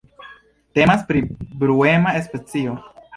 [0.77, 1.21] Temas pri
[1.65, 2.75] bruema specio.